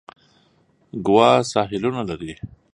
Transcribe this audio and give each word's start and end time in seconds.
ګوا 1.05 1.29
ساحلونه 1.51 2.01
لري. 2.09 2.33